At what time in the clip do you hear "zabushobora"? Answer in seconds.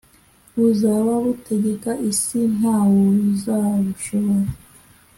3.41-4.51